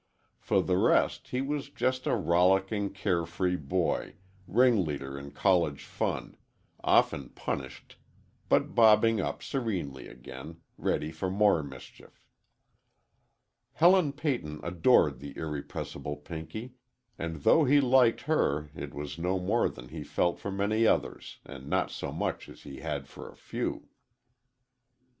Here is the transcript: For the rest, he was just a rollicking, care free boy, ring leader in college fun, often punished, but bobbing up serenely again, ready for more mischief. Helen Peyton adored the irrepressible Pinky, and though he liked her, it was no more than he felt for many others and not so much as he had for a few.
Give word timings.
For 0.39 0.63
the 0.63 0.77
rest, 0.79 1.27
he 1.27 1.41
was 1.41 1.69
just 1.69 2.07
a 2.07 2.15
rollicking, 2.15 2.89
care 2.89 3.23
free 3.23 3.55
boy, 3.55 4.15
ring 4.47 4.83
leader 4.83 5.15
in 5.15 5.29
college 5.29 5.83
fun, 5.85 6.37
often 6.83 7.29
punished, 7.29 7.97
but 8.49 8.73
bobbing 8.73 9.21
up 9.21 9.43
serenely 9.43 10.07
again, 10.07 10.59
ready 10.75 11.11
for 11.11 11.29
more 11.29 11.61
mischief. 11.61 12.25
Helen 13.73 14.11
Peyton 14.11 14.59
adored 14.63 15.19
the 15.19 15.37
irrepressible 15.37 16.17
Pinky, 16.17 16.73
and 17.19 17.43
though 17.43 17.63
he 17.65 17.79
liked 17.79 18.21
her, 18.21 18.71
it 18.73 18.95
was 18.95 19.19
no 19.19 19.37
more 19.37 19.69
than 19.69 19.89
he 19.89 20.01
felt 20.03 20.39
for 20.39 20.49
many 20.51 20.87
others 20.87 21.37
and 21.45 21.67
not 21.69 21.91
so 21.91 22.11
much 22.11 22.49
as 22.49 22.63
he 22.63 22.77
had 22.79 23.07
for 23.07 23.29
a 23.29 23.37
few. 23.37 23.87